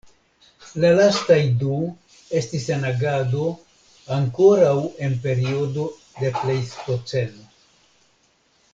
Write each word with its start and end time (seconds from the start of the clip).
La 0.83 0.89
lastaj 0.99 1.37
du 1.63 1.75
estis 2.39 2.65
en 2.77 2.87
agado 2.93 3.45
ankoraŭ 4.17 4.75
en 5.09 5.17
periodo 5.29 5.87
de 6.25 6.33
plejstoceno. 6.43 7.51